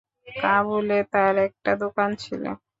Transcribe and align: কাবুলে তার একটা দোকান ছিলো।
কাবুলে 0.35 0.99
তার 1.13 1.35
একটা 1.47 1.71
দোকান 1.81 2.09
ছিলো। 2.23 2.51